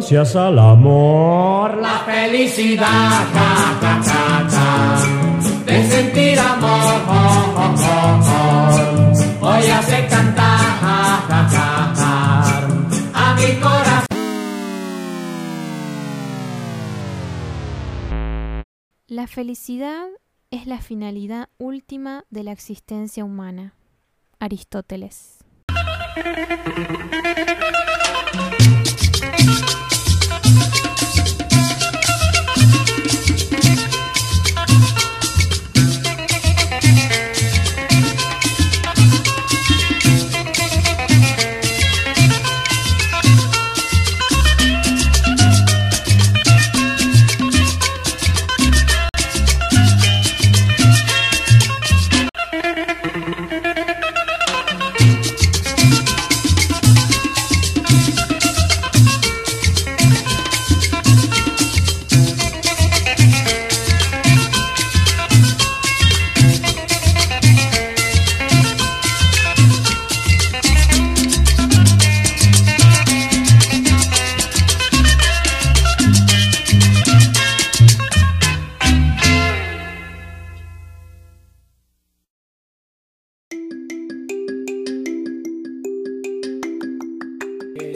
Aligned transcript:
gracias 0.00 0.34
al 0.34 0.58
amor. 0.58 1.76
La 1.76 1.98
felicidad, 2.06 2.86
ja, 2.86 3.76
ja, 3.82 4.02
ja, 4.02 4.48
ja, 4.48 5.04
de 5.66 5.88
sentir 5.90 6.38
amor, 6.38 7.02
oh, 7.06 7.54
oh, 7.56 7.74
oh, 7.86 8.20
oh. 9.42 9.46
hoy 9.46 9.68
hace 9.68 10.06
cantar 10.08 10.58
ja, 10.80 11.26
ja, 11.28 11.48
ja, 11.50 11.94
ja, 11.96 12.66
a 13.12 13.34
mi 13.34 13.60
corazón. 13.60 14.06
La 19.06 19.26
felicidad 19.26 20.06
es 20.50 20.66
la 20.66 20.78
finalidad 20.78 21.50
última 21.58 22.24
de 22.30 22.44
la 22.44 22.52
existencia 22.52 23.22
humana. 23.22 23.74
Aristóteles. 24.38 25.40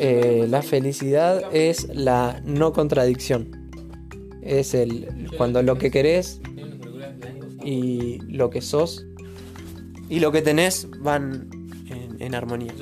Eh, 0.07 0.45
la 0.51 0.61
felicidad 0.61 1.43
es 1.51 1.89
la 1.89 2.43
no 2.45 2.75
contradicción. 2.75 3.71
Es 4.43 4.75
el 4.75 5.31
cuando 5.39 5.63
lo 5.63 5.79
que 5.79 5.91
querés 5.91 6.43
y 7.65 8.19
lo 8.29 8.51
que 8.51 8.61
sos 8.61 9.07
y 10.11 10.21
lo 10.21 10.31
que 10.31 10.43
tenés 10.43 10.91
van 11.01 11.49
en, 11.89 12.21
en 12.21 12.35
armonía. 12.35 12.75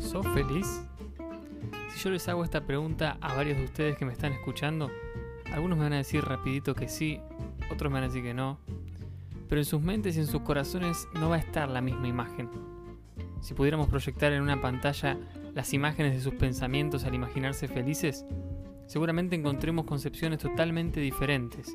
¿Sos 0.00 0.26
feliz? 0.34 0.66
Si 1.94 2.02
yo 2.02 2.10
les 2.10 2.26
hago 2.26 2.42
esta 2.42 2.66
pregunta 2.66 3.16
a 3.20 3.36
varios 3.36 3.58
de 3.58 3.64
ustedes 3.64 3.96
que 3.96 4.04
me 4.04 4.12
están 4.12 4.32
escuchando, 4.32 4.90
algunos 5.52 5.78
me 5.78 5.84
van 5.84 5.92
a 5.92 5.98
decir 5.98 6.24
rapidito 6.24 6.74
que 6.74 6.88
sí, 6.88 7.20
otros 7.70 7.92
van 7.92 8.04
a 8.04 8.08
decir 8.08 8.22
que 8.22 8.34
no, 8.34 8.58
pero 9.48 9.60
en 9.60 9.64
sus 9.64 9.80
mentes 9.80 10.16
y 10.16 10.20
en 10.20 10.26
sus 10.26 10.42
corazones 10.42 11.08
no 11.14 11.30
va 11.30 11.36
a 11.36 11.40
estar 11.40 11.68
la 11.68 11.80
misma 11.80 12.08
imagen. 12.08 12.48
Si 13.40 13.54
pudiéramos 13.54 13.88
proyectar 13.88 14.32
en 14.32 14.42
una 14.42 14.60
pantalla 14.60 15.18
las 15.54 15.72
imágenes 15.72 16.14
de 16.14 16.20
sus 16.20 16.34
pensamientos 16.34 17.04
al 17.04 17.14
imaginarse 17.14 17.66
felices, 17.66 18.26
seguramente 18.86 19.36
encontremos 19.36 19.86
concepciones 19.86 20.38
totalmente 20.38 21.00
diferentes. 21.00 21.74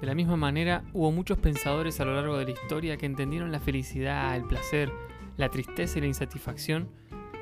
De 0.00 0.06
la 0.06 0.14
misma 0.14 0.36
manera, 0.36 0.84
hubo 0.92 1.10
muchos 1.12 1.38
pensadores 1.38 2.00
a 2.00 2.04
lo 2.04 2.14
largo 2.14 2.36
de 2.36 2.44
la 2.44 2.50
historia 2.50 2.96
que 2.98 3.06
entendieron 3.06 3.50
la 3.50 3.60
felicidad, 3.60 4.36
el 4.36 4.44
placer, 4.44 4.92
la 5.36 5.50
tristeza 5.50 5.98
y 5.98 6.02
la 6.02 6.08
insatisfacción 6.08 6.90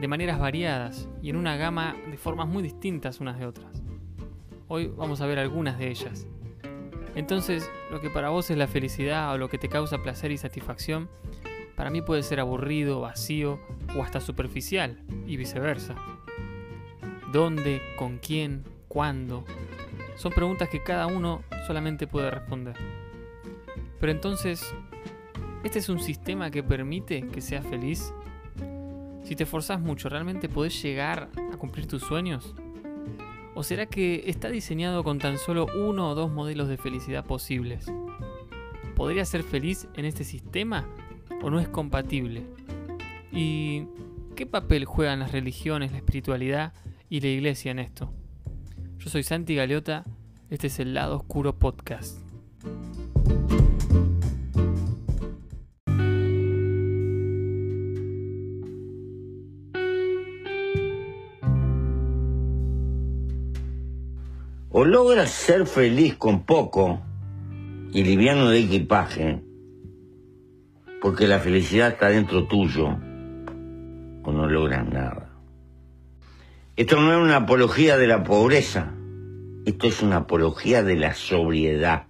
de 0.00 0.09
maneras 0.09 0.38
variadas 0.38 1.09
y 1.22 1.31
en 1.31 1.37
una 1.37 1.56
gama 1.56 1.97
de 2.10 2.16
formas 2.16 2.47
muy 2.47 2.62
distintas 2.62 3.20
unas 3.20 3.38
de 3.38 3.47
otras. 3.47 3.82
Hoy 4.69 4.93
vamos 4.97 5.20
a 5.20 5.26
ver 5.26 5.38
algunas 5.38 5.78
de 5.78 5.88
ellas. 5.88 6.26
Entonces, 7.14 7.70
lo 7.91 8.00
que 8.00 8.10
para 8.10 8.30
vos 8.30 8.50
es 8.50 8.56
la 8.56 8.66
felicidad 8.66 9.32
o 9.32 9.38
lo 9.38 9.48
que 9.48 9.58
te 9.58 9.69
causa 9.69 10.02
placer 10.02 10.32
y 10.32 10.38
satisfacción, 10.38 11.08
para 11.76 11.91
mí 11.91 12.02
puede 12.02 12.22
ser 12.22 12.41
aburrido, 12.41 13.00
vacío 13.00 13.60
o 13.97 14.02
hasta 14.02 14.20
superficial 14.20 15.00
y 15.26 15.36
viceversa. 15.36 15.94
¿Dónde? 17.32 17.82
¿Con 17.97 18.19
quién? 18.19 18.64
¿Cuándo? 18.88 19.44
Son 20.16 20.32
preguntas 20.32 20.69
que 20.69 20.82
cada 20.82 21.06
uno 21.06 21.42
solamente 21.66 22.06
puede 22.06 22.30
responder. 22.30 22.76
Pero 23.98 24.12
entonces, 24.12 24.72
¿este 25.64 25.81
es 25.81 25.88
un 25.88 25.98
sistema 25.98 26.50
que 26.50 26.62
permite 26.62 27.26
que 27.26 27.41
seas 27.41 27.66
feliz? 27.66 28.12
Si 29.25 29.34
te 29.34 29.44
esforzás 29.44 29.81
mucho, 29.81 30.08
¿realmente 30.08 30.48
podés 30.48 30.81
llegar 30.82 31.28
a 31.52 31.56
cumplir 31.56 31.86
tus 31.88 32.02
sueños? 32.02 32.54
¿O 33.54 33.62
será 33.62 33.87
que 33.87 34.25
está 34.26 34.48
diseñado 34.48 35.04
con 35.04 35.19
tan 35.19 35.38
solo 35.38 35.66
uno 35.76 36.10
o 36.10 36.15
dos 36.15 36.31
modelos 36.31 36.69
de 36.69 36.76
felicidad 36.76 37.25
posibles? 37.25 37.87
¿Podría 38.97 39.25
ser 39.25 39.44
feliz 39.44 39.87
en 39.94 40.04
este 40.04 40.25
sistema 40.25 40.88
o 41.41 41.50
no 41.50 41.60
es 41.60 41.69
compatible? 41.69 42.43
¿Y 43.31 43.87
qué 44.34 44.47
papel 44.47 44.84
juegan 44.84 45.20
las 45.20 45.31
religiones, 45.31 45.93
la 45.93 45.98
espiritualidad 45.98 46.72
y 47.09 47.20
la 47.20 47.28
iglesia 47.28 47.70
en 47.70 47.78
esto? 47.78 48.12
Yo 48.98 49.09
soy 49.09 49.22
Santi 49.22 49.54
Galeota, 49.54 50.04
este 50.50 50.66
es 50.66 50.81
el 50.81 50.94
Lado 50.94 51.16
Oscuro 51.16 51.56
Podcast. 51.56 52.33
O 64.76 64.84
logras 64.84 65.30
ser 65.30 65.68
feliz 65.68 66.16
con 66.16 66.42
poco 66.42 67.00
y 67.92 68.02
liviano 68.02 68.50
de 68.50 68.58
equipaje, 68.58 69.40
porque 71.00 71.28
la 71.28 71.38
felicidad 71.38 71.92
está 71.92 72.08
dentro 72.08 72.48
tuyo, 72.48 72.88
o 72.88 74.32
no 74.32 74.48
logras 74.48 74.84
nada. 74.88 75.30
Esto 76.74 77.00
no 77.00 77.12
es 77.12 77.22
una 77.22 77.36
apología 77.36 77.96
de 77.96 78.08
la 78.08 78.24
pobreza, 78.24 78.92
esto 79.64 79.86
es 79.86 80.02
una 80.02 80.16
apología 80.16 80.82
de 80.82 80.96
la 80.96 81.14
sobriedad. 81.14 82.08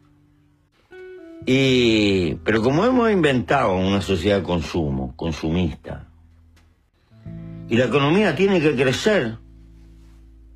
Y, 1.45 2.37
pero 2.45 2.63
como 2.63 2.87
hemos 2.87 3.11
inventado 3.11 3.77
una 3.77 4.01
sociedad 4.01 4.39
de 4.39 4.43
consumo, 4.43 5.13
consumista, 5.17 6.09
y 7.69 7.77
la 7.77 7.85
economía 7.85 8.35
tiene 8.35 8.59
que 8.63 8.75
crecer, 8.75 9.44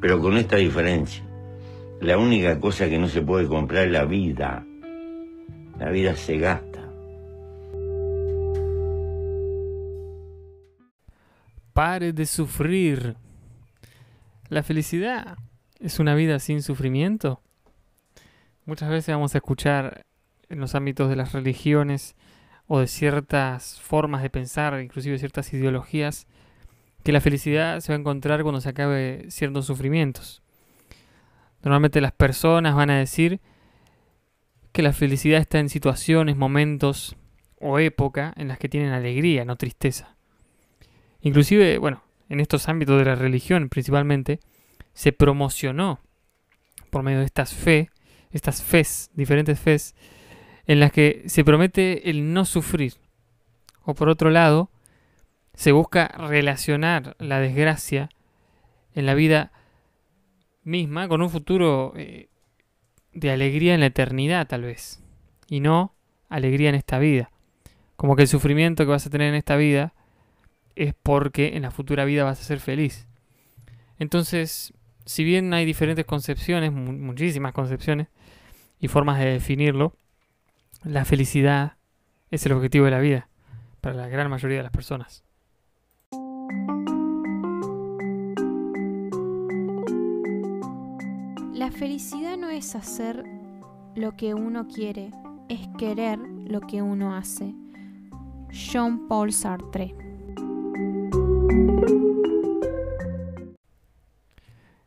pero 0.00 0.20
con 0.20 0.36
esta 0.36 0.56
diferencia. 0.56 1.24
La 2.00 2.18
única 2.18 2.60
cosa 2.60 2.88
que 2.88 2.98
no 2.98 3.08
se 3.08 3.22
puede 3.22 3.46
comprar 3.48 3.86
es 3.86 3.92
la 3.92 4.04
vida. 4.04 4.64
La 5.78 5.90
vida 5.90 6.14
se 6.14 6.38
gasta. 6.38 6.80
Pare 11.72 12.12
de 12.12 12.26
sufrir. 12.26 13.16
La 14.48 14.62
felicidad 14.62 15.36
es 15.80 15.98
una 15.98 16.14
vida 16.14 16.38
sin 16.38 16.62
sufrimiento. 16.62 17.42
Muchas 18.64 18.90
veces 18.90 19.14
vamos 19.14 19.34
a 19.34 19.38
escuchar 19.38 20.06
en 20.48 20.60
los 20.60 20.74
ámbitos 20.74 21.08
de 21.08 21.16
las 21.16 21.32
religiones 21.32 22.16
o 22.66 22.80
de 22.80 22.86
ciertas 22.86 23.80
formas 23.80 24.22
de 24.22 24.30
pensar, 24.30 24.80
inclusive 24.80 25.18
ciertas 25.18 25.52
ideologías, 25.52 26.26
que 27.06 27.12
la 27.12 27.20
felicidad 27.20 27.78
se 27.78 27.92
va 27.92 27.96
a 27.96 28.00
encontrar 28.00 28.42
cuando 28.42 28.60
se 28.60 28.68
acabe 28.68 29.26
ciertos 29.28 29.64
sufrimientos. 29.64 30.42
Normalmente 31.62 32.00
las 32.00 32.10
personas 32.10 32.74
van 32.74 32.90
a 32.90 32.98
decir 32.98 33.38
que 34.72 34.82
la 34.82 34.92
felicidad 34.92 35.40
está 35.40 35.60
en 35.60 35.68
situaciones, 35.68 36.36
momentos 36.36 37.14
o 37.60 37.78
época 37.78 38.34
en 38.36 38.48
las 38.48 38.58
que 38.58 38.68
tienen 38.68 38.90
alegría, 38.90 39.44
no 39.44 39.54
tristeza. 39.54 40.16
Inclusive, 41.20 41.78
bueno, 41.78 42.02
en 42.28 42.40
estos 42.40 42.68
ámbitos 42.68 42.98
de 42.98 43.04
la 43.04 43.14
religión 43.14 43.68
principalmente, 43.68 44.40
se 44.92 45.12
promocionó 45.12 46.00
por 46.90 47.04
medio 47.04 47.20
de 47.20 47.26
estas 47.26 47.54
fe, 47.54 47.88
estas 48.32 48.64
fes, 48.64 49.12
diferentes 49.14 49.60
fes, 49.60 49.94
en 50.66 50.80
las 50.80 50.90
que 50.90 51.22
se 51.26 51.44
promete 51.44 52.10
el 52.10 52.32
no 52.32 52.44
sufrir. 52.44 52.94
O 53.84 53.94
por 53.94 54.08
otro 54.08 54.30
lado, 54.30 54.72
se 55.56 55.72
busca 55.72 56.06
relacionar 56.06 57.16
la 57.18 57.40
desgracia 57.40 58.10
en 58.94 59.06
la 59.06 59.14
vida 59.14 59.52
misma 60.62 61.08
con 61.08 61.22
un 61.22 61.30
futuro 61.30 61.92
eh, 61.96 62.28
de 63.12 63.30
alegría 63.30 63.74
en 63.74 63.80
la 63.80 63.86
eternidad 63.86 64.46
tal 64.46 64.62
vez. 64.62 65.02
Y 65.48 65.60
no 65.60 65.94
alegría 66.28 66.68
en 66.68 66.74
esta 66.74 66.98
vida. 66.98 67.30
Como 67.96 68.14
que 68.14 68.22
el 68.22 68.28
sufrimiento 68.28 68.84
que 68.84 68.90
vas 68.90 69.06
a 69.06 69.10
tener 69.10 69.28
en 69.28 69.34
esta 69.34 69.56
vida 69.56 69.94
es 70.74 70.94
porque 71.02 71.56
en 71.56 71.62
la 71.62 71.70
futura 71.70 72.04
vida 72.04 72.24
vas 72.24 72.40
a 72.40 72.44
ser 72.44 72.60
feliz. 72.60 73.08
Entonces, 73.98 74.74
si 75.06 75.24
bien 75.24 75.54
hay 75.54 75.64
diferentes 75.64 76.04
concepciones, 76.04 76.70
muchísimas 76.70 77.54
concepciones 77.54 78.08
y 78.78 78.88
formas 78.88 79.18
de 79.18 79.26
definirlo, 79.26 79.96
la 80.84 81.06
felicidad 81.06 81.76
es 82.30 82.44
el 82.44 82.52
objetivo 82.52 82.84
de 82.84 82.90
la 82.90 83.00
vida 83.00 83.28
para 83.80 83.96
la 83.96 84.08
gran 84.08 84.28
mayoría 84.28 84.58
de 84.58 84.64
las 84.64 84.72
personas. 84.72 85.25
Felicidad 91.76 92.38
no 92.38 92.48
es 92.48 92.74
hacer 92.74 93.22
lo 93.94 94.16
que 94.16 94.32
uno 94.32 94.66
quiere, 94.66 95.10
es 95.50 95.68
querer 95.76 96.18
lo 96.18 96.60
que 96.62 96.80
uno 96.80 97.14
hace. 97.14 97.54
Jean-Paul 98.50 99.30
Sartre. 99.30 99.94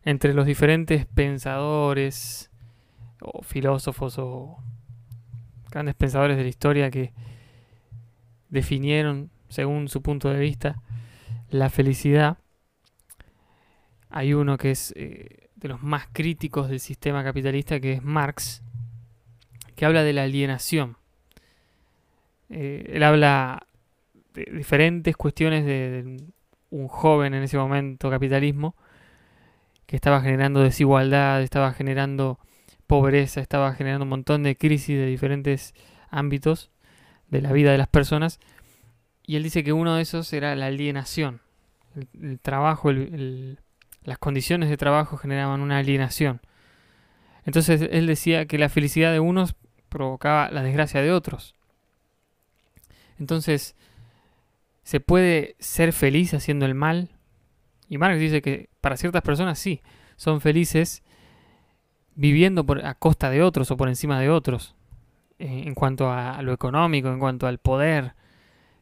Entre 0.03 0.33
los 0.33 0.47
diferentes 0.47 1.05
pensadores 1.05 2.49
o 3.21 3.43
filósofos 3.43 4.17
o 4.17 4.57
grandes 5.69 5.93
pensadores 5.93 6.37
de 6.37 6.43
la 6.43 6.49
historia 6.49 6.89
que 6.89 7.13
definieron, 8.49 9.29
según 9.49 9.89
su 9.89 10.01
punto 10.01 10.29
de 10.29 10.39
vista, 10.39 10.81
la 11.49 11.69
felicidad, 11.69 12.39
hay 14.09 14.33
uno 14.33 14.57
que 14.57 14.71
es 14.71 14.91
eh, 14.95 15.38
de 15.59 15.67
los 15.67 15.81
más 15.81 16.07
críticos 16.11 16.69
del 16.69 16.79
sistema 16.79 17.23
capitalista, 17.23 17.79
que 17.79 17.93
es 17.93 18.03
Marx, 18.03 18.63
que 19.75 19.85
habla 19.85 20.03
de 20.03 20.13
la 20.13 20.23
alienación. 20.23 20.97
Eh, 22.49 22.91
él 22.93 23.03
habla 23.03 23.65
de 24.33 24.45
diferentes 24.51 25.15
cuestiones 25.15 25.65
de, 25.65 26.17
un 26.71 26.87
joven 26.87 27.33
en 27.33 27.43
ese 27.43 27.57
momento 27.57 28.09
capitalismo 28.09 28.75
que 29.85 29.95
estaba 29.95 30.21
generando 30.21 30.61
desigualdad, 30.61 31.41
estaba 31.41 31.73
generando 31.73 32.39
pobreza, 32.85 33.41
estaba 33.41 33.73
generando 33.73 34.03
un 34.03 34.09
montón 34.09 34.43
de 34.43 34.55
crisis 34.55 34.97
de 34.97 35.07
diferentes 35.07 35.73
ámbitos 36.09 36.69
de 37.29 37.41
la 37.41 37.51
vida 37.51 37.71
de 37.71 37.79
las 37.79 37.87
personas. 37.87 38.39
Y 39.25 39.35
él 39.35 39.43
dice 39.43 39.63
que 39.63 39.73
uno 39.73 39.95
de 39.95 40.03
esos 40.03 40.31
era 40.33 40.55
la 40.55 40.67
alienación. 40.67 41.41
El, 42.19 42.39
trabajo, 42.39 42.91
las 44.03 44.17
condiciones 44.17 44.69
de 44.69 44.77
trabajo 44.77 45.17
generaban 45.17 45.61
una 45.61 45.77
alienación. 45.77 46.41
Entonces 47.45 47.87
él 47.91 48.07
decía 48.07 48.45
que 48.45 48.57
la 48.57 48.69
felicidad 48.69 49.11
de 49.11 49.19
unos 49.19 49.55
provocaba 49.89 50.49
la 50.51 50.63
desgracia 50.63 51.01
de 51.01 51.11
otros. 51.11 51.55
Entonces, 53.19 53.75
¿se 54.83 54.99
puede 54.99 55.55
ser 55.59 55.93
feliz 55.93 56.33
haciendo 56.33 56.65
el 56.65 56.75
mal? 56.75 57.09
Y 57.89 57.97
Marx 57.97 58.19
dice 58.19 58.41
que 58.41 58.69
para 58.81 58.97
ciertas 58.97 59.23
personas 59.23 59.59
sí, 59.59 59.81
son 60.15 60.41
felices 60.41 61.03
viviendo 62.15 62.65
por, 62.65 62.85
a 62.85 62.93
costa 62.95 63.29
de 63.29 63.41
otros 63.41 63.71
o 63.71 63.77
por 63.77 63.89
encima 63.89 64.19
de 64.19 64.29
otros, 64.29 64.75
eh, 65.39 65.63
en 65.65 65.73
cuanto 65.73 66.11
a, 66.11 66.41
lo 66.41 66.53
económico, 66.53 67.09
en 67.09 67.19
cuanto 67.19 67.47
al 67.47 67.57
poder, 67.59 68.13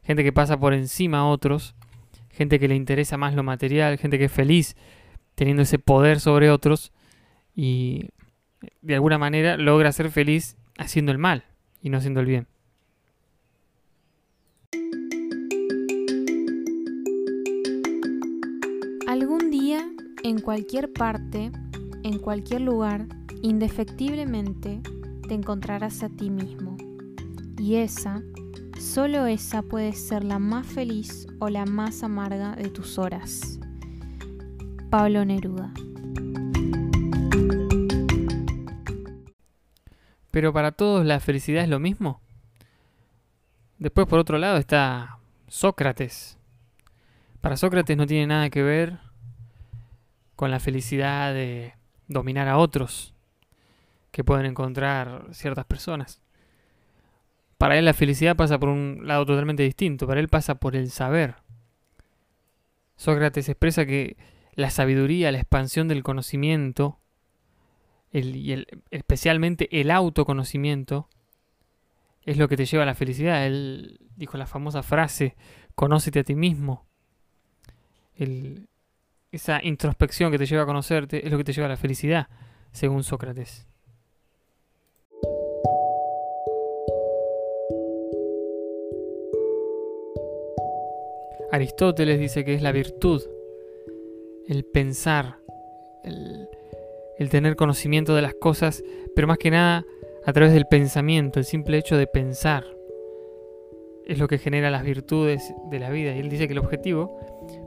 gente 0.02 0.24
que 0.24 0.32
pasa 0.32 0.58
por 0.58 0.74
encima 0.74 1.18
a 1.18 1.26
otros, 1.26 1.74
gente 2.30 2.58
que 2.58 2.68
le 2.68 2.74
interesa 2.74 3.16
más 3.16 3.34
lo 3.34 3.42
material, 3.42 3.98
gente 3.98 4.18
que 4.18 4.24
es 4.24 4.32
feliz 4.32 4.76
teniendo 5.38 5.62
ese 5.62 5.78
poder 5.78 6.18
sobre 6.18 6.50
otros 6.50 6.90
y 7.54 8.08
de 8.82 8.94
alguna 8.94 9.18
manera 9.18 9.56
logra 9.56 9.92
ser 9.92 10.10
feliz 10.10 10.56
haciendo 10.78 11.12
el 11.12 11.18
mal 11.18 11.44
y 11.80 11.90
no 11.90 11.98
haciendo 11.98 12.18
el 12.18 12.26
bien. 12.26 12.48
Algún 19.06 19.52
día, 19.52 19.88
en 20.24 20.40
cualquier 20.40 20.92
parte, 20.92 21.52
en 22.02 22.18
cualquier 22.18 22.62
lugar, 22.62 23.06
indefectiblemente 23.40 24.80
te 25.28 25.34
encontrarás 25.34 26.02
a 26.02 26.08
ti 26.08 26.30
mismo. 26.30 26.76
Y 27.56 27.76
esa, 27.76 28.24
solo 28.80 29.26
esa 29.26 29.62
puede 29.62 29.92
ser 29.92 30.24
la 30.24 30.40
más 30.40 30.66
feliz 30.66 31.28
o 31.38 31.48
la 31.48 31.64
más 31.64 32.02
amarga 32.02 32.56
de 32.56 32.70
tus 32.70 32.98
horas. 32.98 33.57
Pablo 34.90 35.22
Neruda. 35.24 35.70
Pero 40.30 40.52
para 40.52 40.72
todos 40.72 41.04
la 41.04 41.20
felicidad 41.20 41.62
es 41.62 41.68
lo 41.68 41.78
mismo. 41.78 42.22
Después 43.78 44.06
por 44.06 44.18
otro 44.18 44.38
lado 44.38 44.56
está 44.56 45.18
Sócrates. 45.46 46.38
Para 47.42 47.58
Sócrates 47.58 47.96
no 47.98 48.06
tiene 48.06 48.26
nada 48.26 48.48
que 48.48 48.62
ver 48.62 48.98
con 50.36 50.50
la 50.50 50.58
felicidad 50.58 51.34
de 51.34 51.74
dominar 52.06 52.48
a 52.48 52.56
otros 52.56 53.14
que 54.10 54.24
pueden 54.24 54.46
encontrar 54.46 55.26
ciertas 55.32 55.66
personas. 55.66 56.22
Para 57.58 57.76
él 57.76 57.84
la 57.84 57.92
felicidad 57.92 58.36
pasa 58.36 58.58
por 58.58 58.70
un 58.70 59.00
lado 59.02 59.26
totalmente 59.26 59.64
distinto, 59.64 60.06
para 60.06 60.20
él 60.20 60.28
pasa 60.28 60.54
por 60.54 60.76
el 60.76 60.90
saber. 60.90 61.34
Sócrates 62.96 63.48
expresa 63.48 63.84
que 63.84 64.16
la 64.58 64.70
sabiduría, 64.70 65.30
la 65.30 65.38
expansión 65.38 65.86
del 65.86 66.02
conocimiento, 66.02 66.98
y 68.10 68.66
especialmente 68.90 69.80
el 69.80 69.92
autoconocimiento, 69.92 71.08
es 72.24 72.38
lo 72.38 72.48
que 72.48 72.56
te 72.56 72.66
lleva 72.66 72.82
a 72.82 72.86
la 72.86 72.96
felicidad. 72.96 73.46
Él 73.46 74.00
dijo 74.16 74.36
la 74.36 74.48
famosa 74.48 74.82
frase, 74.82 75.36
conócete 75.76 76.18
a 76.18 76.24
ti 76.24 76.34
mismo. 76.34 76.88
esa 79.30 79.62
introspección 79.62 80.32
que 80.32 80.38
te 80.38 80.46
lleva 80.46 80.64
a 80.64 80.66
conocerte 80.66 81.24
es 81.24 81.30
lo 81.30 81.38
que 81.38 81.44
te 81.44 81.52
lleva 81.52 81.66
a 81.66 81.70
la 81.70 81.76
felicidad, 81.76 82.26
según 82.72 83.04
Sócrates. 83.04 83.68
Aristóteles 91.52 92.18
dice 92.18 92.44
que 92.44 92.54
es 92.54 92.62
la 92.62 92.72
virtud, 92.72 93.37
el 94.48 94.64
pensar, 94.64 95.36
el, 96.04 97.28
tener 97.28 97.54
conocimiento 97.54 98.14
de 98.14 98.22
las 98.22 98.34
cosas, 98.34 98.82
pero 99.14 99.28
más 99.28 99.38
que 99.38 99.50
nada 99.50 99.84
a 100.24 100.32
través 100.32 100.52
del 100.52 100.66
pensamiento, 100.66 101.38
el 101.38 101.44
simple 101.44 101.78
hecho 101.78 101.96
de 101.96 102.06
pensar 102.06 102.64
es 104.06 104.18
lo 104.18 104.26
que 104.26 104.38
genera 104.38 104.70
las 104.70 104.84
virtudes 104.84 105.54
de 105.70 105.78
la 105.78 105.90
vida. 105.90 106.16
Y 106.16 106.20
él 106.20 106.30
dice 106.30 106.46
que 106.46 106.54
el 106.54 106.58
objetivo, 106.58 107.14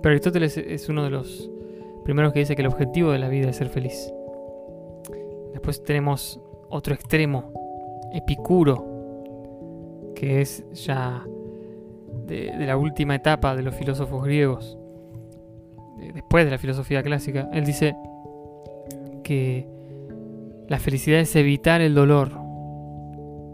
pero 0.01 0.13
Aristóteles 0.13 0.57
es 0.57 0.89
uno 0.89 1.03
de 1.03 1.11
los 1.11 1.49
primeros 2.03 2.33
que 2.33 2.39
dice 2.39 2.55
que 2.55 2.63
el 2.63 2.67
objetivo 2.67 3.11
de 3.11 3.19
la 3.19 3.29
vida 3.29 3.49
es 3.49 3.57
ser 3.57 3.69
feliz. 3.69 4.11
Después 5.53 5.83
tenemos 5.83 6.39
otro 6.69 6.95
extremo, 6.95 7.53
Epicuro, 8.13 8.87
que 10.15 10.41
es 10.41 10.65
ya 10.71 11.23
de, 12.25 12.53
la 12.65 12.77
última 12.77 13.15
etapa 13.15 13.55
de 13.55 13.61
los 13.61 13.75
filósofos 13.75 14.23
griegos, 14.23 14.79
después 16.13 16.45
de 16.45 16.51
la 16.51 16.57
filosofía 16.57 17.03
clásica. 17.03 17.49
Él 17.53 17.65
dice 17.65 17.95
que 19.23 19.67
la 20.67 20.79
felicidad 20.79 21.19
es 21.19 21.35
evitar 21.35 21.81
el 21.81 21.93
dolor, 21.93 22.31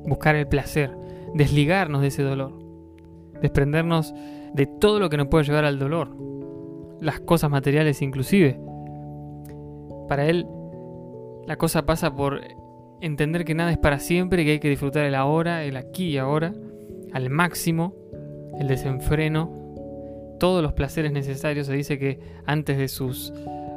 buscar 0.05 0.35
el 0.35 0.47
placer, 0.47 0.91
desligarnos 1.33 2.01
de 2.01 2.07
ese 2.07 2.23
dolor, 2.23 2.53
desprendernos 3.41 4.13
de 4.53 4.65
todo 4.65 4.99
lo 4.99 5.09
que 5.09 5.17
nos 5.17 5.27
puede 5.27 5.45
llevar 5.45 5.65
al 5.65 5.79
dolor, 5.79 6.15
las 7.01 7.19
cosas 7.19 7.49
materiales 7.49 8.01
inclusive. 8.01 8.59
Para 10.07 10.25
él, 10.25 10.47
la 11.45 11.57
cosa 11.57 11.85
pasa 11.85 12.15
por 12.15 12.41
entender 13.01 13.45
que 13.45 13.55
nada 13.55 13.71
es 13.71 13.77
para 13.77 13.99
siempre, 13.99 14.45
que 14.45 14.51
hay 14.51 14.59
que 14.59 14.69
disfrutar 14.69 15.05
el 15.05 15.15
ahora, 15.15 15.63
el 15.63 15.77
aquí 15.77 16.09
y 16.09 16.17
ahora, 16.17 16.53
al 17.13 17.29
máximo, 17.29 17.93
el 18.59 18.67
desenfreno, 18.67 19.66
todos 20.39 20.61
los 20.63 20.73
placeres 20.73 21.11
necesarios. 21.11 21.67
Se 21.67 21.73
dice 21.73 21.97
que 21.97 22.19
antes 22.45 22.77
de 22.77 22.87
sus 22.87 23.33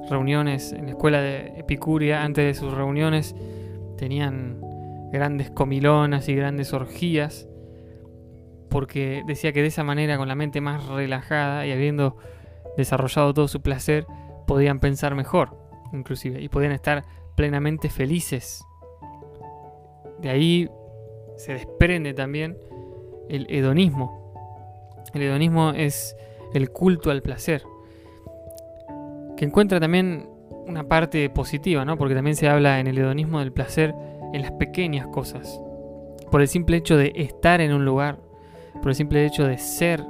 reuniones 0.08 0.72
en 0.72 0.86
la 0.86 0.90
escuela 0.90 1.20
de 1.20 1.58
Epicuria, 1.58 2.22
antes 2.22 2.44
de 2.44 2.54
sus 2.54 2.72
reuniones, 2.74 3.34
tenían 3.96 4.60
grandes 5.12 5.50
comilonas 5.50 6.28
y 6.28 6.34
grandes 6.34 6.72
orgías, 6.72 7.48
porque 8.68 9.22
decía 9.26 9.52
que 9.52 9.62
de 9.62 9.68
esa 9.68 9.84
manera, 9.84 10.16
con 10.16 10.28
la 10.28 10.34
mente 10.34 10.60
más 10.60 10.86
relajada 10.86 11.66
y 11.66 11.72
habiendo 11.72 12.16
desarrollado 12.76 13.34
todo 13.34 13.48
su 13.48 13.60
placer, 13.60 14.06
podían 14.46 14.80
pensar 14.80 15.14
mejor, 15.14 15.56
inclusive, 15.92 16.40
y 16.40 16.48
podían 16.48 16.72
estar 16.72 17.04
plenamente 17.36 17.88
felices. 17.88 18.64
De 20.20 20.28
ahí 20.28 20.70
se 21.36 21.54
desprende 21.54 22.14
también 22.14 22.58
el 23.28 23.46
hedonismo. 23.48 24.34
El 25.14 25.22
hedonismo 25.22 25.70
es 25.70 26.14
el 26.54 26.70
culto 26.70 27.10
al 27.10 27.22
placer, 27.22 27.62
que 29.36 29.44
encuentra 29.44 29.80
también 29.80 30.28
una 30.66 30.88
parte 30.88 31.28
positiva, 31.30 31.84
¿no? 31.84 31.96
Porque 31.96 32.14
también 32.14 32.36
se 32.36 32.48
habla 32.48 32.80
en 32.80 32.86
el 32.86 32.98
hedonismo 32.98 33.40
del 33.40 33.52
placer 33.52 33.94
en 34.32 34.42
las 34.42 34.52
pequeñas 34.52 35.06
cosas. 35.08 35.60
Por 36.30 36.40
el 36.40 36.48
simple 36.48 36.76
hecho 36.76 36.96
de 36.96 37.12
estar 37.16 37.60
en 37.60 37.72
un 37.72 37.84
lugar, 37.84 38.18
por 38.80 38.88
el 38.90 38.94
simple 38.94 39.26
hecho 39.26 39.46
de 39.46 39.58
ser, 39.58 40.04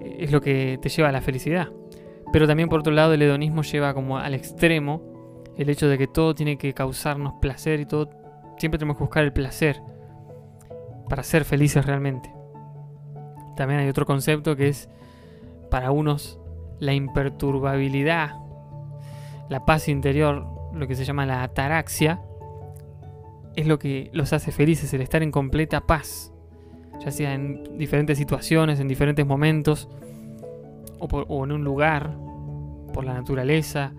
eh, 0.00 0.16
es 0.20 0.32
lo 0.32 0.40
que 0.40 0.78
te 0.82 0.88
lleva 0.88 1.08
a 1.08 1.12
la 1.12 1.20
felicidad. 1.20 1.68
Pero 2.32 2.46
también 2.46 2.68
por 2.68 2.80
otro 2.80 2.92
lado 2.92 3.12
el 3.12 3.22
hedonismo 3.22 3.62
lleva 3.62 3.94
como 3.94 4.18
al 4.18 4.34
extremo 4.34 5.02
el 5.56 5.68
hecho 5.68 5.88
de 5.88 5.98
que 5.98 6.06
todo 6.06 6.34
tiene 6.34 6.56
que 6.56 6.72
causarnos 6.72 7.34
placer 7.40 7.80
y 7.80 7.86
todo 7.86 8.10
siempre 8.60 8.78
tenemos 8.78 8.98
que 8.98 9.04
buscar 9.04 9.24
el 9.24 9.32
placer 9.32 9.80
para 11.08 11.22
ser 11.22 11.44
felices 11.44 11.84
realmente. 11.84 12.32
También 13.56 13.80
hay 13.80 13.88
otro 13.88 14.06
concepto 14.06 14.54
que 14.54 14.68
es 14.68 14.88
para 15.70 15.90
unos 15.90 16.38
la 16.78 16.94
imperturbabilidad, 16.94 18.30
la 19.48 19.64
paz 19.64 19.88
interior, 19.88 20.46
lo 20.74 20.86
que 20.86 20.94
se 20.94 21.04
llama 21.04 21.26
la 21.26 21.42
ataraxia, 21.42 22.20
es 23.56 23.66
lo 23.66 23.78
que 23.78 24.10
los 24.12 24.32
hace 24.32 24.52
felices, 24.52 24.92
el 24.94 25.00
estar 25.00 25.22
en 25.22 25.30
completa 25.30 25.82
paz, 25.82 26.32
ya 27.04 27.10
sea 27.10 27.34
en 27.34 27.78
diferentes 27.78 28.18
situaciones, 28.18 28.80
en 28.80 28.88
diferentes 28.88 29.26
momentos, 29.26 29.88
o, 30.98 31.44
en 31.44 31.52
un 31.52 31.64
lugar, 31.64 32.16
por 32.92 33.04
la 33.04 33.14
naturaleza, 33.14 33.92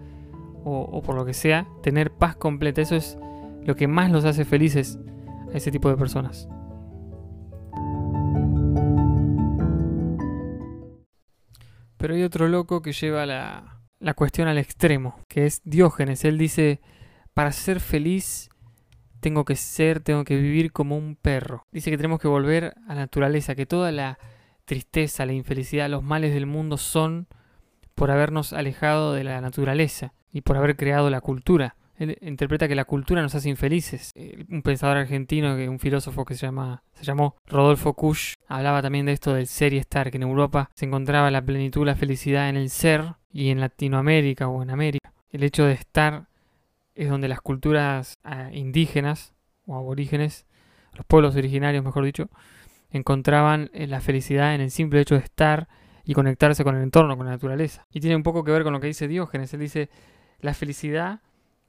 o, 0.63 0.81
o 0.81 1.01
por 1.01 1.15
lo 1.15 1.25
que 1.25 1.33
sea, 1.33 1.67
tener 1.81 2.11
paz 2.11 2.35
completa, 2.35 2.81
eso 2.81 2.95
es 2.95 3.17
lo 3.63 3.75
que 3.75 3.87
más 3.87 4.11
los 4.11 4.25
hace 4.25 4.45
felices 4.45 4.99
a 5.53 5.57
ese 5.57 5.71
tipo 5.71 5.89
de 5.89 5.97
personas. 5.97 6.47
Pero 12.01 12.15
hay 12.15 12.23
otro 12.23 12.47
loco 12.47 12.81
que 12.81 12.93
lleva 12.93 13.27
la, 13.27 13.79
la 13.99 14.15
cuestión 14.15 14.47
al 14.47 14.57
extremo, 14.57 15.19
que 15.27 15.45
es 15.45 15.61
Diógenes. 15.63 16.25
Él 16.25 16.39
dice, 16.39 16.81
para 17.35 17.51
ser 17.51 17.79
feliz 17.79 18.49
tengo 19.19 19.45
que 19.45 19.55
ser, 19.55 19.99
tengo 19.99 20.23
que 20.23 20.35
vivir 20.35 20.71
como 20.71 20.97
un 20.97 21.15
perro. 21.15 21.67
Dice 21.71 21.91
que 21.91 21.97
tenemos 21.97 22.19
que 22.19 22.27
volver 22.27 22.73
a 22.87 22.95
la 22.95 23.01
naturaleza, 23.01 23.53
que 23.53 23.67
toda 23.67 23.91
la 23.91 24.17
tristeza, 24.65 25.27
la 25.27 25.33
infelicidad, 25.33 25.91
los 25.91 26.01
males 26.01 26.33
del 26.33 26.47
mundo 26.47 26.77
son 26.77 27.27
por 27.93 28.09
habernos 28.09 28.51
alejado 28.51 29.13
de 29.13 29.23
la 29.23 29.39
naturaleza 29.39 30.15
y 30.31 30.41
por 30.41 30.57
haber 30.57 30.75
creado 30.75 31.11
la 31.11 31.21
cultura. 31.21 31.75
Él 32.01 32.17
interpreta 32.21 32.67
que 32.67 32.73
la 32.73 32.85
cultura 32.85 33.21
nos 33.21 33.35
hace 33.35 33.47
infelices. 33.47 34.11
Un 34.49 34.63
pensador 34.63 34.97
argentino, 34.97 35.53
un 35.53 35.77
filósofo 35.77 36.25
que 36.25 36.33
se, 36.33 36.47
llama, 36.47 36.81
se 36.93 37.03
llamó 37.03 37.35
Rodolfo 37.45 37.93
Kusch, 37.93 38.33
hablaba 38.47 38.81
también 38.81 39.05
de 39.05 39.11
esto 39.11 39.35
del 39.35 39.45
ser 39.45 39.73
y 39.73 39.77
estar, 39.77 40.09
que 40.09 40.17
en 40.17 40.23
Europa 40.23 40.71
se 40.73 40.85
encontraba 40.85 41.29
la 41.29 41.43
plenitud, 41.43 41.85
la 41.85 41.95
felicidad 41.95 42.49
en 42.49 42.57
el 42.57 42.71
ser 42.71 43.13
y 43.31 43.49
en 43.49 43.59
Latinoamérica 43.59 44.47
o 44.47 44.63
en 44.63 44.71
América. 44.71 45.13
El 45.29 45.43
hecho 45.43 45.63
de 45.63 45.73
estar 45.73 46.25
es 46.95 47.07
donde 47.07 47.27
las 47.27 47.39
culturas 47.39 48.17
ah, 48.23 48.49
indígenas 48.51 49.35
o 49.67 49.75
aborígenes, 49.75 50.47
los 50.93 51.05
pueblos 51.05 51.35
originarios 51.35 51.83
mejor 51.83 52.03
dicho, 52.03 52.31
encontraban 52.89 53.69
eh, 53.73 53.85
la 53.85 54.01
felicidad 54.01 54.55
en 54.55 54.61
el 54.61 54.71
simple 54.71 55.01
hecho 55.01 55.13
de 55.13 55.21
estar 55.21 55.67
y 56.03 56.15
conectarse 56.15 56.63
con 56.63 56.75
el 56.75 56.81
entorno, 56.81 57.15
con 57.15 57.27
la 57.27 57.33
naturaleza. 57.33 57.85
Y 57.91 57.99
tiene 57.99 58.15
un 58.15 58.23
poco 58.23 58.43
que 58.43 58.51
ver 58.51 58.63
con 58.63 58.73
lo 58.73 58.79
que 58.79 58.87
dice 58.87 59.07
Diógenes. 59.07 59.53
Él 59.53 59.59
dice, 59.59 59.91
la 60.39 60.55
felicidad 60.55 61.21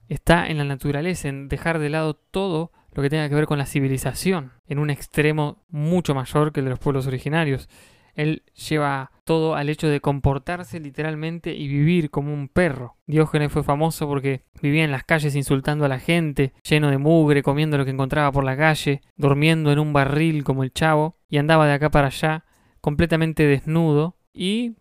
está 0.08 0.46
en 0.46 0.58
la 0.58 0.64
naturaleza, 0.64 1.28
en 1.28 1.48
dejar 1.48 1.78
de 1.78 1.90
lado 1.90 2.14
todo 2.14 2.72
lo 2.94 3.02
que 3.02 3.10
tenga 3.10 3.28
que 3.28 3.34
ver 3.34 3.46
con 3.46 3.58
la 3.58 3.66
civilización, 3.66 4.52
en 4.66 4.78
un 4.78 4.90
extremo 4.90 5.64
mucho 5.68 6.14
mayor 6.14 6.52
que 6.52 6.60
el 6.60 6.66
de 6.66 6.70
los 6.70 6.78
pueblos 6.78 7.06
originarios. 7.06 7.68
Él 8.14 8.42
lleva 8.68 9.10
todo 9.24 9.54
al 9.54 9.70
hecho 9.70 9.88
de 9.88 10.00
comportarse 10.00 10.78
literalmente 10.80 11.54
y 11.54 11.66
vivir 11.66 12.10
como 12.10 12.34
un 12.34 12.48
perro. 12.48 12.96
Diógenes 13.06 13.50
fue 13.50 13.62
famoso 13.62 14.06
porque 14.06 14.44
vivía 14.60 14.84
en 14.84 14.90
las 14.90 15.04
calles 15.04 15.34
insultando 15.34 15.86
a 15.86 15.88
la 15.88 15.98
gente, 15.98 16.52
lleno 16.62 16.90
de 16.90 16.98
mugre, 16.98 17.42
comiendo 17.42 17.78
lo 17.78 17.86
que 17.86 17.92
encontraba 17.92 18.30
por 18.30 18.44
la 18.44 18.56
calle, 18.56 19.00
durmiendo 19.16 19.72
en 19.72 19.78
un 19.78 19.94
barril 19.94 20.44
como 20.44 20.62
el 20.62 20.72
chavo, 20.72 21.16
y 21.30 21.38
andaba 21.38 21.66
de 21.66 21.72
acá 21.72 21.90
para 21.90 22.08
allá, 22.08 22.44
completamente 22.82 23.46
desnudo 23.46 24.16
y 24.34 24.74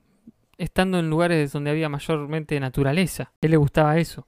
estando 0.57 0.99
en 0.99 1.09
lugares 1.09 1.53
donde 1.53 1.71
había 1.71 1.87
mayormente 1.87 2.59
naturaleza. 2.59 3.31
Él 3.39 3.51
le 3.51 3.57
gustaba 3.57 3.97
eso 3.97 4.27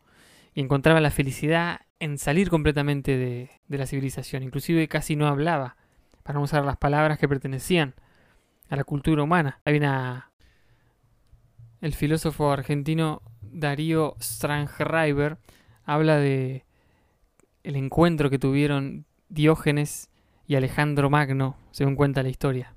y 0.53 0.61
encontraba 0.61 1.01
la 1.01 1.11
felicidad 1.11 1.81
en 1.99 2.17
salir 2.17 2.49
completamente 2.49 3.17
de, 3.17 3.49
la 3.67 3.87
civilización. 3.87 4.43
Inclusive 4.43 4.87
casi 4.87 5.15
no 5.15 5.27
hablaba 5.27 5.77
para 6.23 6.37
no 6.37 6.43
usar 6.43 6.63
las 6.65 6.77
palabras 6.77 7.17
que 7.17 7.27
pertenecían 7.27 7.95
a 8.69 8.75
la 8.75 8.83
cultura 8.83 9.23
humana. 9.23 9.61
Hay 9.65 9.77
una... 9.77 10.31
El 11.81 11.93
filósofo 11.93 12.51
argentino 12.51 13.21
Darío 13.41 14.15
Strangreiber 14.21 15.37
habla 15.83 16.17
de 16.17 16.65
el 17.63 17.75
encuentro 17.75 18.29
que 18.29 18.39
tuvieron 18.39 19.05
Diógenes 19.29 20.09
y 20.47 20.55
Alejandro 20.55 21.09
Magno, 21.09 21.57
según 21.71 21.95
cuenta 21.95 22.23
la 22.23 22.29
historia. 22.29 22.72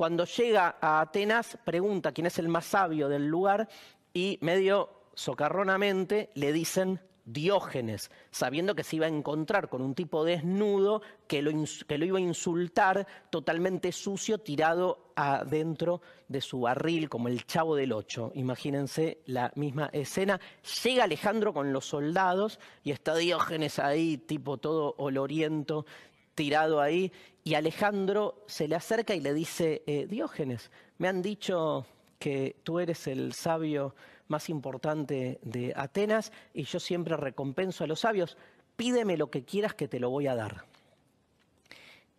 Cuando 0.00 0.24
llega 0.24 0.76
a 0.80 1.02
Atenas, 1.02 1.58
pregunta 1.62 2.12
quién 2.12 2.26
es 2.26 2.38
el 2.38 2.48
más 2.48 2.64
sabio 2.64 3.10
del 3.10 3.26
lugar 3.26 3.68
y 4.14 4.38
medio 4.40 4.88
socarronamente 5.12 6.30
le 6.32 6.54
dicen 6.54 7.00
Diógenes, 7.26 8.10
sabiendo 8.30 8.74
que 8.74 8.82
se 8.82 8.96
iba 8.96 9.04
a 9.04 9.10
encontrar 9.10 9.68
con 9.68 9.82
un 9.82 9.94
tipo 9.94 10.24
desnudo 10.24 11.02
que 11.28 11.42
lo, 11.42 11.50
iba 11.50 12.16
a 12.16 12.22
insultar 12.22 13.06
totalmente 13.28 13.92
sucio, 13.92 14.38
tirado 14.38 15.12
adentro 15.16 16.00
de 16.28 16.40
su 16.40 16.62
barril, 16.62 17.10
como 17.10 17.28
el 17.28 17.44
chavo 17.44 17.76
del 17.76 17.92
ocho. 17.92 18.32
Imagínense 18.34 19.18
la 19.26 19.52
misma 19.54 19.90
escena. 19.92 20.40
Llega 20.82 21.04
Alejandro 21.04 21.52
con 21.52 21.74
los 21.74 21.84
soldados 21.84 22.58
y 22.82 22.92
está 22.92 23.14
Diógenes 23.16 23.78
ahí, 23.78 24.16
tipo 24.16 24.56
todo 24.56 24.94
oloriento, 24.96 25.84
tirado 26.40 26.80
ahí, 26.80 27.12
y 27.42 27.54
Alejandro 27.54 28.44
se 28.46 28.68
le 28.68 28.76
acerca 28.76 29.14
y 29.14 29.20
le 29.20 29.32
dice, 29.32 29.82
eh, 29.86 30.06
Diógenes, 30.06 30.70
me 30.98 31.08
han 31.08 31.22
dicho 31.22 31.86
que 32.18 32.56
tú 32.62 32.78
eres 32.78 33.06
el 33.06 33.32
sabio 33.32 33.94
más 34.28 34.48
importante 34.50 35.40
de 35.42 35.72
Atenas 35.74 36.32
y 36.52 36.64
yo 36.64 36.78
siempre 36.78 37.16
recompenso 37.16 37.84
a 37.84 37.86
los 37.86 38.00
sabios, 38.00 38.36
pídeme 38.76 39.16
lo 39.16 39.30
que 39.30 39.44
quieras 39.44 39.74
que 39.74 39.88
te 39.88 39.98
lo 39.98 40.10
voy 40.10 40.26
a 40.26 40.34
dar. 40.34 40.66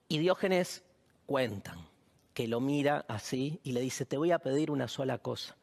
Y 0.08 0.18
Diógenes 0.18 0.84
cuentan 1.26 1.88
que 2.34 2.48
lo 2.48 2.60
mira 2.60 3.06
así 3.08 3.60
y 3.64 3.74
le 3.74 3.82
dice, 3.82 4.06
te 4.06 4.18
voy 4.18 4.32
a 4.32 4.40
pedir 4.40 4.72
una 4.72 4.88
sola 4.88 5.20
cosa, 5.20 5.56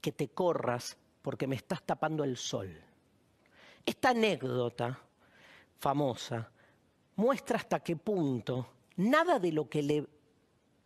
que 0.00 0.12
te 0.12 0.28
corras 0.28 0.96
porque 1.22 1.46
me 1.46 1.56
estás 1.56 1.82
tapando 1.82 2.22
el 2.22 2.36
sol. 2.36 2.70
Esta 3.84 4.10
anécdota 4.10 5.00
famosa 5.78 6.50
muestra 7.16 7.56
hasta 7.56 7.80
qué 7.80 7.96
punto 7.96 8.66
nada 9.00 9.38
de 9.38 9.52
lo 9.52 9.68
que 9.68 9.82
le 9.82 10.06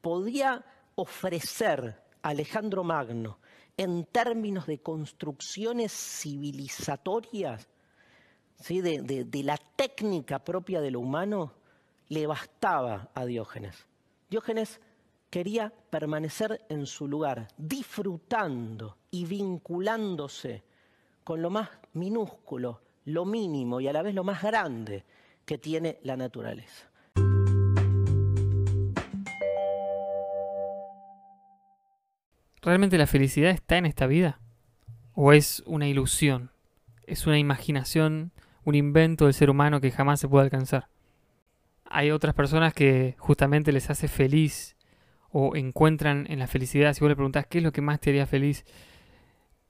podía 0.01 0.65
ofrecer 0.95 2.03
Alejandro 2.23 2.85
Magno 2.85 3.39
en 3.77 4.05
términos 4.05 4.67
de 4.67 4.79
construcciones 4.79 5.93
civilizatorias, 5.93 7.69
¿sí? 8.61 8.81
de, 8.81 9.03
de 9.03 9.43
la 9.43 9.57
técnica 9.57 10.39
propia 10.39 10.81
de 10.81 10.93
lo 10.93 11.01
humano, 11.01 11.55
le 12.09 12.27
bastaba 12.27 13.11
a 13.15 13.25
Diógenes. 13.25 13.87
Diógenes 14.31 14.81
quería 15.31 15.73
permanecer 15.91 16.65
en 16.69 16.87
su 16.87 17.09
lugar, 17.09 17.49
disfrutando 17.57 18.99
y 19.11 19.25
vinculándose 19.25 20.63
con 21.25 21.43
lo 21.43 21.51
más 21.51 21.71
minúsculo, 21.95 22.83
lo 23.07 23.25
mínimo 23.25 23.81
y 23.81 23.89
a 23.89 23.93
la 23.93 24.03
vez 24.03 24.15
lo 24.15 24.23
más 24.23 24.43
grande 24.43 25.05
que 25.45 25.59
tiene 25.59 25.99
la 26.05 26.17
naturaleza. 26.17 26.94
¿Realmente 32.65 32.97
la 32.97 33.07
felicidad 33.07 33.51
está 33.51 33.77
en 33.77 33.85
esta 33.85 34.07
vida? 34.07 34.41
¿O 35.13 35.35
es 35.35 35.63
una 35.67 35.87
ilusión? 35.87 36.51
¿Es 37.07 37.27
una 37.27 37.39
imaginación, 37.39 38.33
un 38.65 38.75
invento 38.75 39.27
del 39.27 39.35
ser 39.35 39.51
humano 39.51 39.83
que 39.83 39.91
jamás 39.91 40.19
se 40.19 40.29
puede 40.29 40.45
alcanzar? 40.45 40.89
Hay 41.85 42.11
otras 42.11 42.35
personas 42.35 42.73
que 42.73 43.17
justamente 43.19 43.71
les 43.71 43.91
hace 43.91 44.09
feliz 44.09 44.77
o 45.29 45.57
encuentran 45.57 46.27
en 46.31 46.39
la 46.39 46.47
felicidad, 46.47 46.95
si 46.95 47.01
vos 47.01 47.11
le 47.11 47.17
preguntás 47.17 47.47
qué 47.47 47.59
es 47.59 47.65
lo 47.65 47.73
que 47.73 47.83
más 47.83 48.01
te 48.01 48.09
haría 48.09 48.25
feliz, 48.25 48.65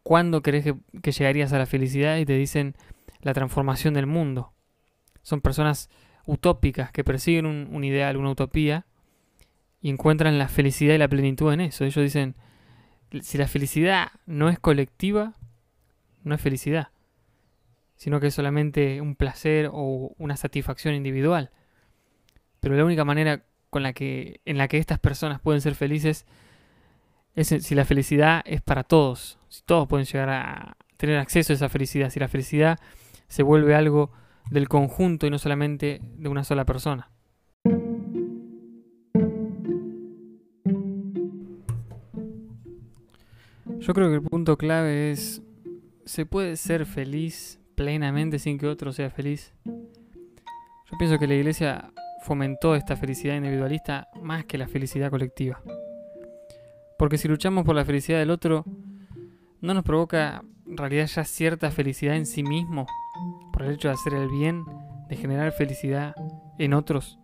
¿cuándo 0.05 0.41
crees 0.41 0.65
que, 1.03 1.11
llegarías 1.11 1.53
a 1.53 1.59
la 1.59 1.67
felicidad? 1.67 2.19
Y 2.19 2.27
te 2.27 2.37
dicen 2.37 2.77
la 3.23 3.35
transformación 3.35 3.95
del 3.95 4.07
mundo. 4.07 4.53
Son 5.23 5.41
personas 5.41 5.91
utópicas 6.27 6.93
que 6.93 7.03
persiguen 7.03 7.47
un, 7.47 7.69
un 7.73 7.83
ideal, 7.83 8.17
una 8.17 8.31
utopía, 8.31 8.87
y 9.81 9.91
encuentran 9.91 10.39
la 10.39 10.47
felicidad 10.47 10.95
y 10.95 10.99
la 10.99 11.09
plenitud 11.09 11.53
en 11.53 11.61
eso. 11.61 11.85
Ellos 11.85 12.05
dicen, 12.05 12.37
si 13.23 13.39
la 13.39 13.49
felicidad 13.49 14.09
no 14.27 14.49
es 14.49 14.59
colectiva, 14.59 15.35
no 16.23 16.35
es 16.35 16.41
felicidad, 16.41 16.89
sino 17.97 18.21
que 18.21 18.29
es 18.29 18.35
solamente 18.35 19.01
un 19.01 19.15
placer 19.15 19.71
o 19.73 20.15
una 20.19 20.37
satisfacción 20.37 20.95
individual. 20.95 21.51
Pero 22.61 22.77
la 22.77 22.85
única 22.85 23.05
manera 23.05 23.45
con 23.71 23.83
la 23.83 23.93
que, 23.93 24.41
en 24.45 24.59
la 24.59 24.69
que 24.69 24.79
estas 24.79 24.99
personas 24.99 25.41
pueden 25.41 25.61
ser 25.61 25.75
felices 25.75 26.27
es 27.35 27.49
si 27.49 27.75
la 27.75 27.85
felicidad 27.85 28.43
es 28.45 28.63
para 28.63 28.85
todos, 28.85 29.39
si 29.49 29.63
todos 29.63 29.89
pueden 29.89 30.07
llegar 30.07 30.31
a 30.31 30.77
tener 30.97 31.19
acceso 31.19 31.53
a 31.53 31.57
esa 31.57 31.69
felicidad, 31.69 32.11
si 32.11 32.21
la 32.21 32.29
felicidad 32.29 32.79
se 33.29 33.43
vuelve 33.43 33.75
algo 33.75 34.13
del 34.51 34.69
conjunto 34.69 35.27
y 35.27 35.31
no 35.31 35.39
solamente 35.39 36.01
de 36.03 36.29
una 36.29 36.45
sola 36.45 36.65
persona. 36.65 37.11
Yo 43.87 43.93
creo 43.93 44.09
que 44.09 44.15
el 44.15 44.23
punto 44.23 44.57
clave 44.57 45.11
es, 45.11 45.43
¿se 46.07 46.25
puede 46.25 46.57
ser 46.57 46.87
feliz 46.87 47.61
plenamente 47.75 48.39
sin 48.39 48.57
que 48.57 48.67
otro 48.67 48.95
sea 48.95 49.11
feliz? 49.11 49.53
Yo 49.67 50.97
pienso 50.99 51.19
que 51.19 51.27
la 51.27 51.35
iglesia 51.35 51.93
fomentó 52.23 52.77
esta 52.77 52.97
felicidad 52.97 53.37
individualista 53.37 54.09
más 54.23 54.47
que 54.47 54.57
la 54.57 54.69
felicidad 54.69 55.11
colectiva. 55.11 55.61
Porque 56.99 57.19
si 57.19 57.29
luchamos 57.29 57.67
por 57.67 57.77
la 57.77 57.85
felicidad 57.85 58.19
del 58.21 58.31
otro, 58.31 58.65
no 59.61 59.75
nos 59.75 59.85
provoca 59.85 60.43
en 60.67 60.79
realidad 60.79 61.05
ya 61.05 61.25
cierta 61.25 61.71
felicidad 61.71 62.17
en 62.17 62.25
sí 62.25 62.43
mismo 62.43 62.87
por 63.53 63.65
el 63.65 63.75
hecho 63.75 63.89
de 63.89 63.95
hacer 63.95 64.15
el 64.15 64.31
bien, 64.31 64.65
de 65.11 65.17
generar 65.17 65.53
felicidad 65.53 66.15
en 66.59 66.73
otros. 66.73 67.19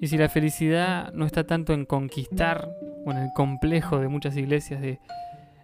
Y 0.00 0.06
si 0.06 0.16
la 0.16 0.28
felicidad 0.28 1.12
no 1.12 1.26
está 1.26 1.44
tanto 1.44 1.72
en 1.72 1.86
conquistar 1.86 2.70
o 3.04 3.10
en 3.10 3.16
el 3.16 3.32
complejo 3.34 3.98
de 3.98 4.06
muchas 4.06 4.36
iglesias 4.36 4.80
de 4.80 5.00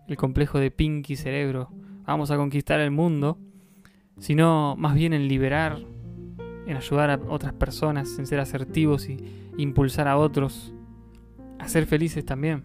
el 0.08 0.16
complejo 0.16 0.58
de 0.58 0.70
Pinky 0.70 1.16
Cerebro, 1.16 1.70
vamos 2.04 2.30
a 2.30 2.36
conquistar 2.36 2.80
el 2.80 2.90
mundo, 2.90 3.38
sino 4.18 4.76
más 4.76 4.94
bien 4.94 5.12
en 5.12 5.28
liberar, 5.28 5.78
en 6.66 6.76
ayudar 6.76 7.10
a 7.10 7.20
otras 7.28 7.52
personas, 7.52 8.18
en 8.18 8.26
ser 8.26 8.40
asertivos 8.40 9.08
y 9.08 9.18
impulsar 9.56 10.08
a 10.08 10.16
otros 10.16 10.72
a 11.58 11.68
ser 11.68 11.86
felices 11.86 12.25
también. 12.25 12.64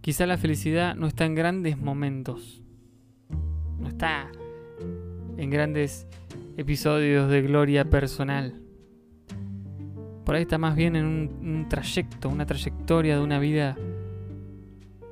Quizá 0.00 0.26
la 0.26 0.38
felicidad 0.38 0.94
no 0.94 1.06
está 1.06 1.26
en 1.26 1.34
grandes 1.34 1.76
momentos, 1.76 2.62
no 3.78 3.88
está 3.88 4.30
en 5.36 5.50
grandes 5.50 6.06
episodios 6.56 7.28
de 7.30 7.42
gloria 7.42 7.84
personal. 7.84 8.62
Por 10.24 10.34
ahí 10.34 10.42
está 10.42 10.58
más 10.58 10.76
bien 10.76 10.96
en 10.96 11.04
un, 11.04 11.38
un 11.42 11.68
trayecto, 11.68 12.28
una 12.28 12.46
trayectoria 12.46 13.16
de 13.16 13.22
una 13.22 13.38
vida 13.38 13.76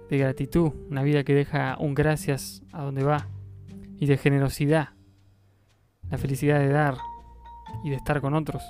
de 0.08 0.18
gratitud, 0.18 0.72
una 0.90 1.02
vida 1.02 1.24
que 1.24 1.34
deja 1.34 1.76
un 1.78 1.94
gracias 1.94 2.62
a 2.72 2.82
donde 2.82 3.04
va, 3.04 3.28
y 3.98 4.06
de 4.06 4.16
generosidad, 4.16 4.90
la 6.10 6.18
felicidad 6.18 6.60
de 6.60 6.68
dar 6.68 6.96
y 7.84 7.90
de 7.90 7.96
estar 7.96 8.20
con 8.20 8.34
otros. 8.34 8.62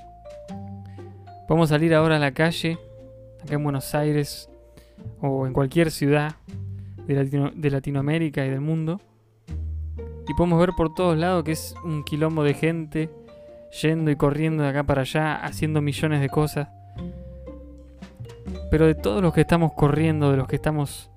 Podemos 1.48 1.68
salir 1.68 1.94
ahora 1.94 2.16
a 2.16 2.20
la 2.20 2.32
calle, 2.32 2.78
acá 3.42 3.54
en 3.54 3.62
Buenos 3.62 3.94
Aires 3.94 4.50
o 5.20 5.46
en 5.46 5.52
cualquier 5.52 5.90
ciudad 5.90 6.36
de, 7.06 7.52
de 7.54 7.70
Latinoamérica 7.70 8.44
y 8.44 8.50
del 8.50 8.60
mundo, 8.60 9.00
y 10.28 10.34
podemos 10.34 10.58
ver 10.58 10.70
por 10.76 10.92
todos 10.92 11.16
lados 11.16 11.44
que 11.44 11.52
es 11.52 11.74
un 11.84 12.02
quilombo 12.02 12.42
de 12.42 12.54
gente 12.54 13.10
yendo 13.82 14.10
y 14.10 14.16
corriendo 14.16 14.62
de 14.62 14.70
acá 14.70 14.84
para 14.84 15.02
allá, 15.02 15.36
haciendo 15.36 15.80
millones 15.80 16.20
de 16.20 16.28
cosas. 16.28 16.68
Pero 18.70 18.86
de 18.86 18.94
todos 18.94 19.22
los 19.22 19.32
que 19.32 19.42
estamos 19.42 19.72
corriendo, 19.72 20.30
de 20.30 20.36
los 20.36 20.49
que 20.49 20.56
estamos 20.56 21.10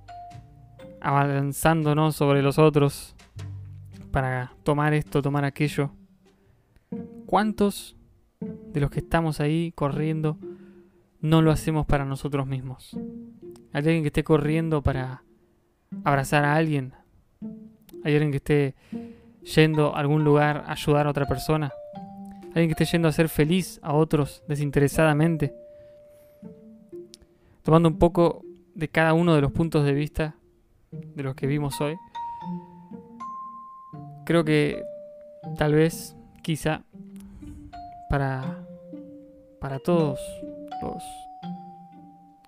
avanzándonos 1.01 2.15
sobre 2.15 2.41
los 2.41 2.59
otros 2.59 3.15
para 4.11 4.53
tomar 4.63 4.93
esto, 4.93 5.21
tomar 5.21 5.45
aquello. 5.45 5.91
¿Cuántos 7.25 7.95
de 8.39 8.79
los 8.79 8.89
que 8.89 8.99
estamos 8.99 9.39
ahí 9.39 9.71
corriendo 9.73 10.37
no 11.21 11.41
lo 11.41 11.51
hacemos 11.51 11.85
para 11.85 12.05
nosotros 12.05 12.47
mismos? 12.47 12.97
¿Hay 13.71 13.79
alguien 13.79 14.01
que 14.01 14.07
esté 14.07 14.23
corriendo 14.23 14.81
para 14.81 15.23
abrazar 16.03 16.43
a 16.43 16.55
alguien? 16.55 16.93
¿Hay 18.03 18.13
alguien 18.13 18.31
que 18.31 18.37
esté 18.37 18.75
yendo 19.55 19.95
a 19.95 19.99
algún 19.99 20.23
lugar 20.23 20.63
a 20.65 20.71
ayudar 20.71 21.07
a 21.07 21.11
otra 21.11 21.27
persona? 21.27 21.71
¿Alguien 22.47 22.67
que 22.67 22.83
esté 22.83 22.85
yendo 22.85 23.07
a 23.07 23.11
ser 23.11 23.29
feliz 23.29 23.79
a 23.83 23.93
otros 23.93 24.43
desinteresadamente? 24.47 25.53
Tomando 27.61 27.89
un 27.89 27.99
poco 27.99 28.43
de 28.73 28.87
cada 28.87 29.13
uno 29.13 29.35
de 29.35 29.41
los 29.41 29.51
puntos 29.51 29.85
de 29.85 29.93
vista 29.93 30.38
de 30.91 31.23
los 31.23 31.35
que 31.35 31.47
vimos 31.47 31.79
hoy, 31.81 31.97
creo 34.25 34.43
que 34.43 34.83
tal 35.57 35.73
vez, 35.73 36.15
quizá, 36.43 36.83
para, 38.09 38.65
para 39.59 39.79
todos 39.79 40.19
los, 40.81 41.03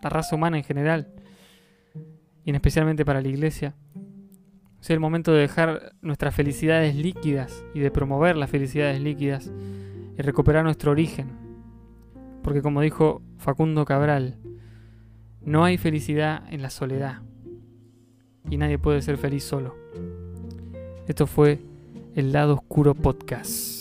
la 0.02 0.10
raza 0.10 0.36
humana 0.36 0.58
en 0.58 0.64
general, 0.64 1.08
y 2.44 2.50
en 2.50 2.56
especialmente 2.56 3.06
para 3.06 3.22
la 3.22 3.28
iglesia, 3.28 3.76
sea 4.80 4.96
el 4.96 5.00
momento 5.00 5.32
de 5.32 5.42
dejar 5.42 5.94
nuestras 6.02 6.34
felicidades 6.34 6.96
líquidas 6.96 7.64
y 7.74 7.80
de 7.80 7.92
promover 7.92 8.36
las 8.36 8.50
felicidades 8.50 9.00
líquidas 9.00 9.52
y 10.18 10.22
recuperar 10.22 10.64
nuestro 10.64 10.92
origen. 10.92 11.30
Porque 12.42 12.64
como 12.64 12.82
dijo 12.82 13.22
Facundo 13.38 13.86
Cabral, 13.86 14.38
no 15.42 15.64
hay 15.64 15.78
felicidad 15.78 16.44
en 16.52 16.64
la 16.64 16.72
soledad 16.72 17.22
y 18.50 18.58
nadie 18.58 18.78
puede 18.78 19.02
ser 19.02 19.18
feliz 19.18 19.44
solo. 19.44 19.76
Esto 21.08 21.28
fue 21.28 21.60
el 22.16 22.32
lado 22.32 22.56
oscuro 22.56 22.94
podcast. 22.94 23.81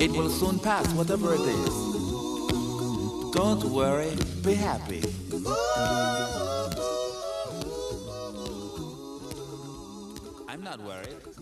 It 0.00 0.12
will 0.12 0.30
soon 0.30 0.60
pass, 0.60 0.86
whatever 0.94 1.34
it 1.34 1.40
is. 1.40 1.74
Don't 3.32 3.64
worry, 3.64 4.16
be 4.44 4.54
happy. 4.54 5.02
I'm 10.48 10.62
not 10.62 10.80
worried. 10.80 11.37